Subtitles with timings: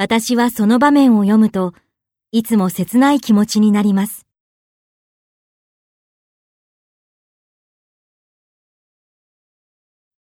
[0.00, 1.74] 私はその場面を読むと、
[2.30, 4.27] いつも切ない気持ちになります。